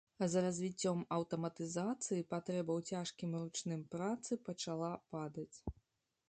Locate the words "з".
0.33-0.41